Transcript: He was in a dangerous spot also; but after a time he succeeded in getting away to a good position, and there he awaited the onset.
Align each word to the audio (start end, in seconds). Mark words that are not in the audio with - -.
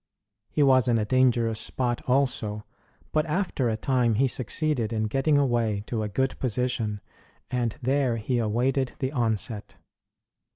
He 0.49 0.63
was 0.63 0.87
in 0.87 0.97
a 0.97 1.05
dangerous 1.05 1.59
spot 1.59 2.01
also; 2.07 2.63
but 3.11 3.23
after 3.27 3.69
a 3.69 3.77
time 3.77 4.15
he 4.15 4.27
succeeded 4.27 4.91
in 4.91 5.03
getting 5.03 5.37
away 5.37 5.83
to 5.85 6.01
a 6.01 6.09
good 6.09 6.39
position, 6.39 7.01
and 7.51 7.75
there 7.83 8.17
he 8.17 8.39
awaited 8.39 8.93
the 8.97 9.11
onset. 9.11 9.75